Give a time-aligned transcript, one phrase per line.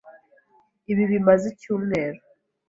[0.91, 2.19] Ibi bimaze icyumweru.